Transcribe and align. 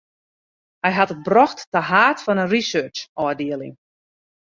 Hy 0.85 0.91
hie 0.95 1.07
it 1.13 1.21
brocht 1.27 1.59
ta 1.71 1.81
haad 1.89 2.17
fan 2.25 2.41
in 2.43 2.51
researchôfdieling. 2.55 3.75